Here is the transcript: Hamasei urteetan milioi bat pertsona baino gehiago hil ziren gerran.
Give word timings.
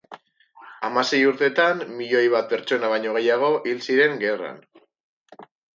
Hamasei 0.87 1.19
urteetan 1.33 1.85
milioi 1.99 2.25
bat 2.37 2.49
pertsona 2.55 2.91
baino 2.95 3.15
gehiago 3.19 3.55
hil 3.61 3.87
ziren 3.91 4.21
gerran. 4.27 4.63